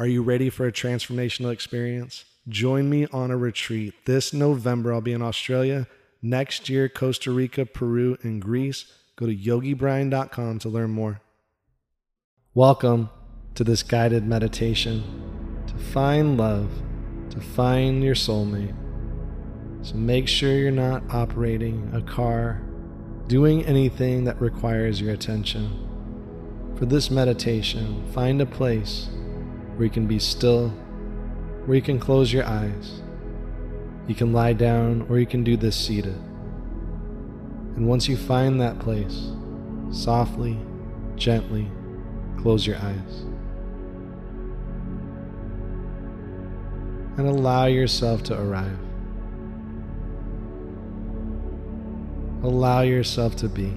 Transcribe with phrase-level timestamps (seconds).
[0.00, 2.24] Are you ready for a transformational experience?
[2.48, 3.94] Join me on a retreat.
[4.04, 5.88] This November, I'll be in Australia.
[6.22, 8.84] Next year, Costa Rica, Peru, and Greece.
[9.16, 11.20] Go to yogibrian.com to learn more.
[12.54, 13.10] Welcome
[13.56, 15.02] to this guided meditation
[15.66, 16.70] to find love,
[17.30, 18.76] to find your soulmate.
[19.82, 22.62] So make sure you're not operating a car,
[23.26, 25.86] doing anything that requires your attention.
[26.76, 29.08] For this meditation, find a place
[29.78, 30.70] where you can be still,
[31.66, 33.00] where you can close your eyes.
[34.08, 36.16] You can lie down or you can do this seated.
[37.76, 39.30] And once you find that place,
[39.92, 40.58] softly,
[41.14, 41.70] gently
[42.38, 43.22] close your eyes.
[47.16, 48.78] And allow yourself to arrive.
[52.42, 53.72] Allow yourself to be.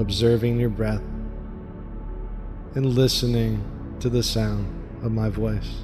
[0.00, 1.02] Observing your breath
[2.74, 3.62] and listening
[4.00, 4.66] to the sound
[5.04, 5.82] of my voice.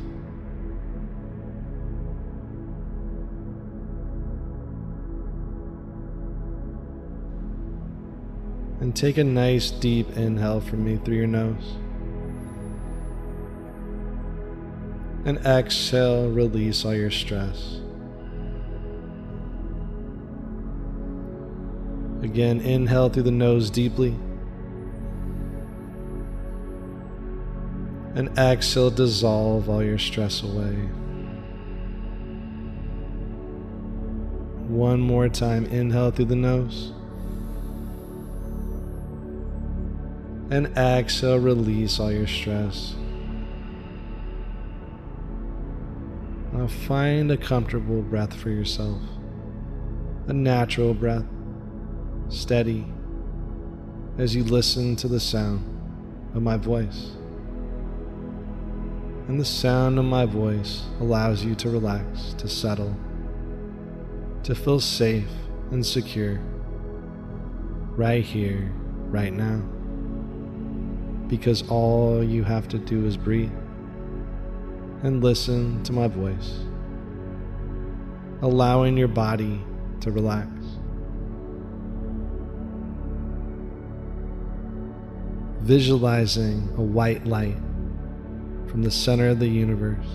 [8.80, 11.74] And take a nice deep inhale from me through your nose.
[15.26, 17.80] And exhale, release all your stress.
[22.36, 24.14] Again, inhale through the nose deeply.
[28.14, 30.74] And exhale, dissolve all your stress away.
[34.68, 36.92] One more time, inhale through the nose.
[40.50, 42.96] And exhale, release all your stress.
[46.52, 49.00] Now find a comfortable breath for yourself,
[50.26, 51.24] a natural breath,
[52.28, 52.86] steady,
[54.18, 55.64] as you listen to the sound
[56.34, 57.12] of my voice.
[59.28, 62.96] And the sound of my voice allows you to relax, to settle,
[64.44, 65.30] to feel safe
[65.70, 66.40] and secure
[67.96, 68.72] right here,
[69.10, 69.62] right now
[71.28, 73.50] because all you have to do is breathe
[75.02, 76.60] and listen to my voice,
[78.42, 79.60] allowing your body
[80.00, 80.48] to relax.
[85.66, 87.56] Visualizing a white light
[88.68, 90.06] from the center of the universe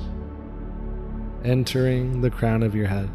[1.43, 3.09] entering the crown of your head.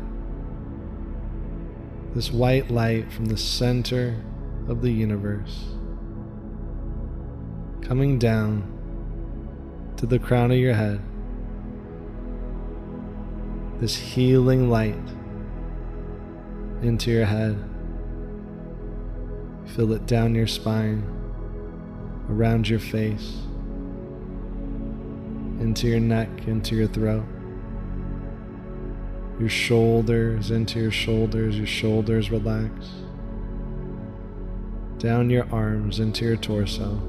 [2.14, 4.22] This white light from the center
[4.68, 5.64] of the universe
[7.80, 8.70] coming down
[9.96, 11.00] to the crown of your head.
[13.80, 15.08] This healing light
[16.82, 17.56] into your head.
[19.74, 21.25] Feel it down your spine,
[22.30, 23.38] around your face,
[25.60, 27.24] into your neck, into your throat,
[29.38, 32.72] your shoulders, into your shoulders, your shoulders relax,
[34.98, 37.00] down your arms, into your torso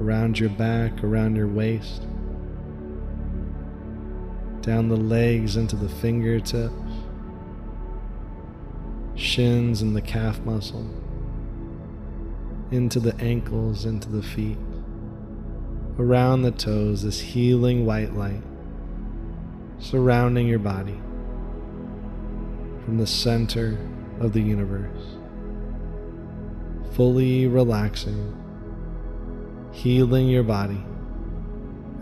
[0.00, 2.02] around your back, around your waist,
[4.62, 6.74] down the legs into the fingertips,
[9.14, 10.88] shins and the calf muscle,
[12.72, 14.58] into the ankles, into the feet,
[15.98, 18.42] around the toes, this healing white light
[19.78, 21.00] surrounding your body
[22.84, 23.78] from the center
[24.20, 25.16] of the universe,
[26.94, 28.38] fully relaxing
[29.72, 30.84] healing your body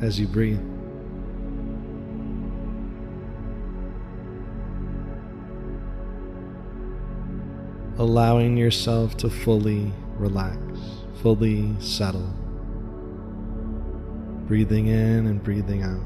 [0.00, 0.60] as you breathe.
[7.98, 10.58] Allowing yourself to fully relax,
[11.22, 12.34] fully settle.
[14.46, 16.04] Breathing in and breathing out.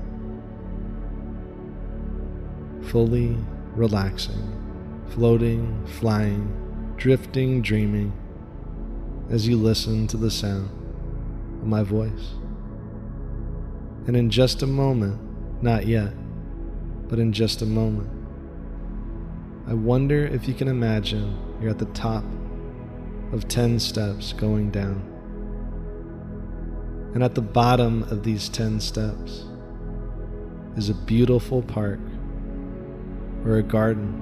[2.91, 3.37] Fully
[3.75, 8.13] relaxing, floating, flying, drifting, dreaming
[9.31, 10.71] as you listen to the sound
[11.61, 12.35] of my voice.
[14.07, 15.21] And in just a moment,
[15.63, 16.13] not yet,
[17.09, 18.11] but in just a moment,
[19.67, 22.23] I wonder if you can imagine you're at the top
[23.33, 25.11] of 10 steps going down.
[27.15, 29.45] And at the bottom of these 10 steps
[30.77, 32.01] is a beautiful park
[33.45, 34.21] or a garden.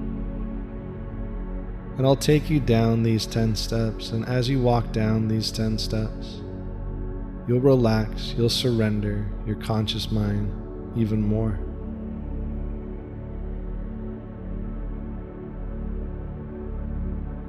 [1.97, 5.77] And I'll take you down these 10 steps, and as you walk down these 10
[5.77, 6.41] steps,
[7.47, 10.51] you'll relax, you'll surrender your conscious mind
[10.97, 11.59] even more.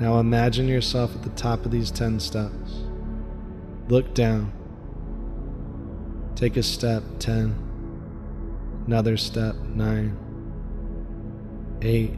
[0.00, 2.82] Now imagine yourself at the top of these 10 steps.
[3.88, 4.52] Look down.
[6.34, 7.54] Take a step, 10.
[8.86, 10.18] Another step, 9.
[11.80, 12.12] 8.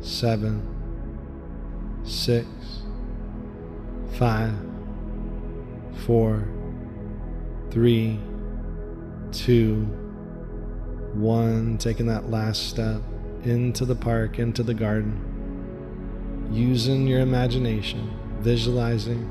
[0.00, 2.02] 7.
[2.04, 2.46] 6.
[4.14, 4.54] 5.
[6.06, 6.48] 4.
[7.70, 8.20] 3.
[9.32, 9.74] 2.
[11.12, 11.78] 1.
[11.78, 13.02] Taking that last step
[13.44, 15.35] into the park, into the garden
[16.50, 18.10] using your imagination,
[18.40, 19.30] visualizing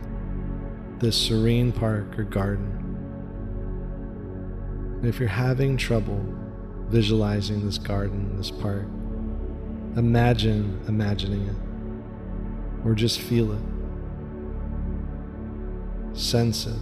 [0.99, 2.71] this serene park or garden.
[4.97, 6.23] And if you're having trouble
[6.89, 8.85] visualizing this garden, this park,
[9.97, 13.61] imagine imagining it, or just feel it,
[16.17, 16.79] sense it.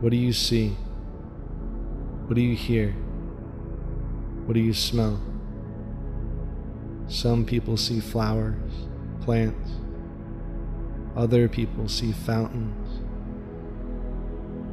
[0.00, 0.76] What do you see?
[2.26, 2.92] What do you hear?
[4.46, 5.20] What do you smell?
[7.08, 8.86] Some people see flowers,
[9.22, 9.70] plants.
[11.16, 13.00] Other people see fountains,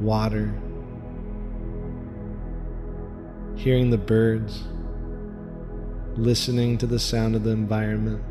[0.02, 0.54] water,
[3.56, 4.64] hearing the birds,
[6.16, 8.22] listening to the sound of the environment.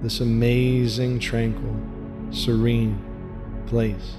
[0.00, 1.76] This amazing, tranquil,
[2.30, 3.02] serene
[3.66, 4.14] place.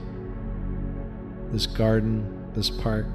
[1.51, 3.05] This garden, this park.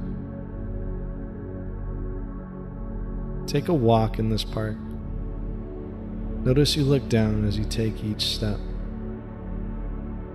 [3.47, 4.77] Take a walk in this park.
[6.45, 8.59] Notice you look down as you take each step.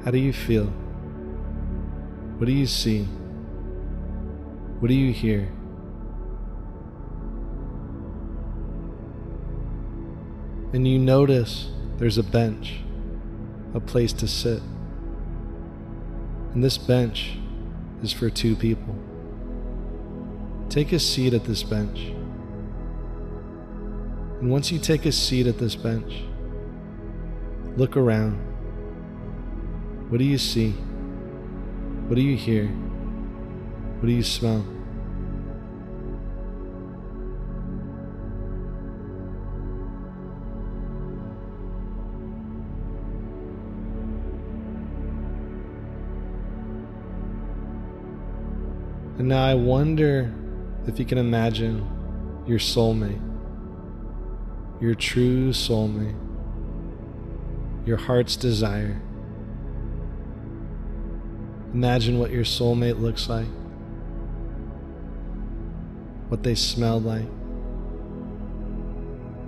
[0.03, 0.65] How do you feel?
[2.37, 3.03] What do you see?
[4.79, 5.49] What do you hear?
[10.73, 12.79] And you notice there's a bench,
[13.75, 14.63] a place to sit.
[16.55, 17.37] And this bench
[18.01, 18.95] is for two people.
[20.69, 22.13] Take a seat at this bench.
[24.39, 26.23] And once you take a seat at this bench,
[27.75, 28.37] look around.
[30.09, 30.71] What do you see?
[32.07, 32.67] What do you hear?
[32.67, 34.65] What do you smell?
[49.17, 50.33] And now I wonder
[50.87, 51.85] if you can imagine
[52.47, 53.28] your soulmate
[54.81, 56.15] your true soulmate,
[57.85, 59.01] your heart's desire.
[61.73, 63.47] Imagine what your soulmate looks like,
[66.29, 67.27] what they smell like,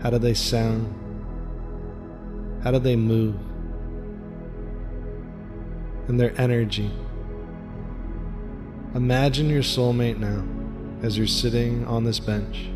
[0.02, 0.94] how do they sound,
[2.64, 3.36] how do they move,
[6.08, 6.92] and their energy.
[8.94, 10.44] Imagine your soulmate now
[11.02, 12.68] as you're sitting on this bench.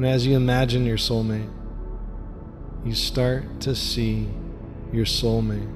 [0.00, 1.52] And as you imagine your soulmate,
[2.86, 4.30] you start to see
[4.94, 5.70] your soulmate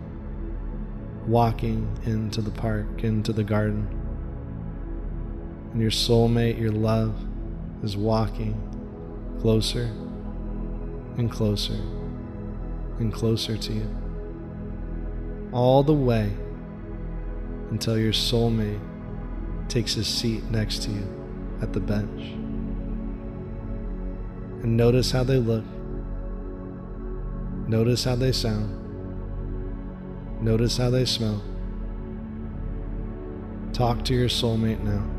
[1.27, 3.87] walking into the park, into the garden.
[5.73, 7.15] And your soulmate, your love,
[7.83, 8.57] is walking
[9.43, 9.91] closer
[11.19, 11.79] and closer
[12.99, 13.95] and closer to you.
[15.53, 16.33] All the way
[17.71, 18.81] until your soulmate
[19.69, 22.44] takes a seat next to you at the bench
[24.65, 25.63] and notice how they look.
[27.69, 28.81] Notice how they sound.
[30.41, 31.43] Notice how they smell.
[33.75, 35.14] Talk to your soulmate now.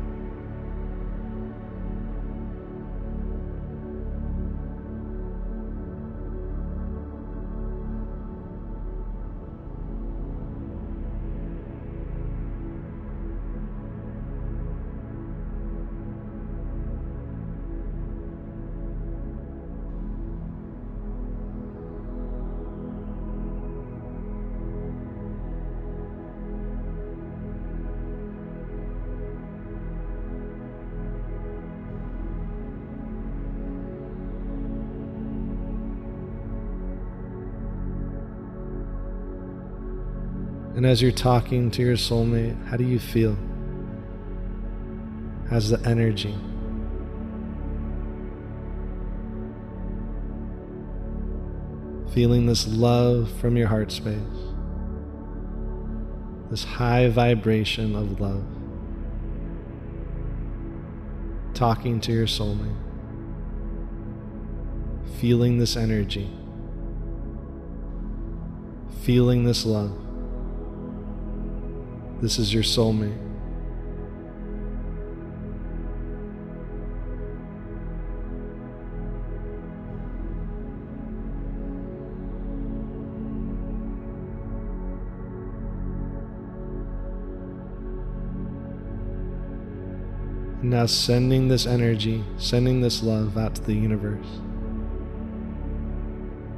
[40.76, 43.36] And as you're talking to your soulmate, how do you feel?
[45.48, 46.34] How's the energy?
[52.12, 54.18] Feeling this love from your heart space,
[56.50, 58.44] this high vibration of love.
[61.54, 62.76] Talking to your soulmate.
[65.18, 66.28] feeling this energy,
[69.02, 70.05] feeling this love.
[72.22, 73.26] This is your soulmate.
[90.62, 94.26] Now sending this energy, sending this love out to the universe.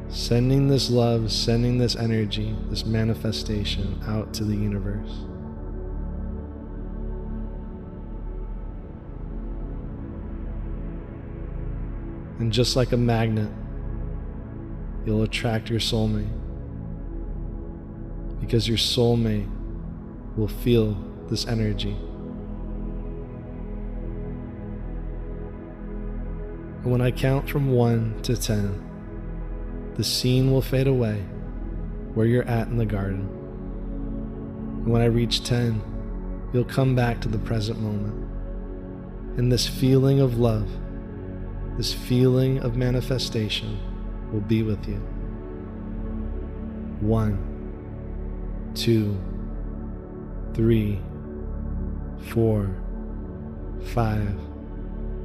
[0.09, 5.25] Sending this love, sending this energy, this manifestation out to the universe.
[12.39, 13.51] And just like a magnet,
[15.05, 16.31] you'll attract your soulmate.
[18.41, 19.49] Because your soulmate
[20.37, 20.97] will feel
[21.29, 21.97] this energy.
[26.83, 28.85] And when I count from 1 to 10,
[29.97, 31.25] the scene will fade away
[32.15, 33.29] where you're at in the garden.
[34.85, 35.83] And when I reach 10,
[36.53, 38.27] you'll come back to the present moment.
[39.37, 40.71] And this feeling of love,
[41.79, 43.79] this feeling of manifestation
[44.31, 44.97] will be with you.
[47.01, 47.39] One,
[48.75, 49.19] two,
[50.53, 51.01] three,
[52.19, 52.77] four,
[53.95, 54.35] five,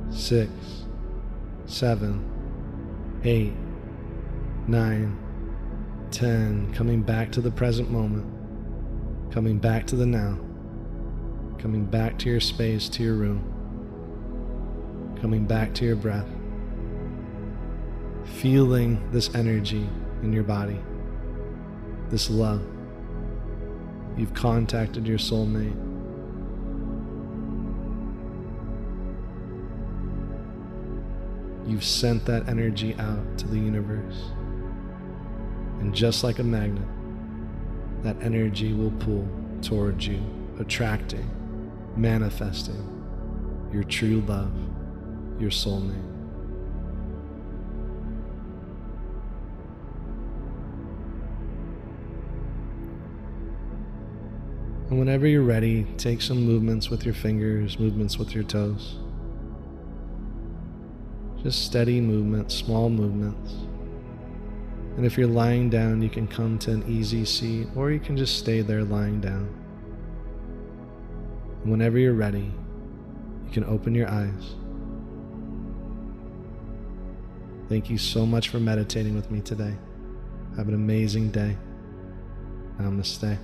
[0.10, 0.50] six
[1.66, 2.24] seven,
[3.24, 3.54] eight,
[4.68, 5.18] nine,
[6.12, 6.72] ten.
[6.74, 8.26] Coming back to the present moment,
[9.32, 10.38] coming back to the now,
[11.58, 13.42] coming back to your space, to your room,
[15.20, 16.28] coming back to your breath,
[18.26, 19.88] feeling this energy
[20.22, 20.80] in your body,
[22.10, 22.62] this love.
[24.18, 25.76] You've contacted your soulmate.
[31.68, 34.32] You've sent that energy out to the universe.
[35.80, 36.88] And just like a magnet,
[38.04, 39.28] that energy will pull
[39.62, 40.22] towards you,
[40.60, 41.30] attracting,
[41.96, 42.90] manifesting
[43.74, 44.54] your true love,
[45.40, 46.13] your soulmate.
[54.94, 58.98] And whenever you're ready, take some movements with your fingers, movements with your toes.
[61.42, 63.54] Just steady movements, small movements.
[64.96, 68.16] And if you're lying down, you can come to an easy seat or you can
[68.16, 69.50] just stay there lying down.
[71.64, 72.54] And whenever you're ready,
[73.46, 74.54] you can open your eyes.
[77.68, 79.74] Thank you so much for meditating with me today.
[80.56, 81.58] Have an amazing day.
[82.80, 83.40] Namaste.